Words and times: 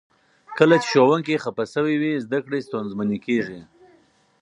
کله 0.57 0.75
چې 0.83 0.87
ښوونکي 0.93 1.35
خفه 1.43 1.65
شوي 1.73 1.95
وي، 2.01 2.13
زده 2.25 2.39
کړې 2.45 2.59
ستونزمنې 2.67 3.17
کیږي. 3.25 3.59